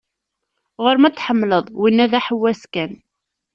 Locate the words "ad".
1.07-1.13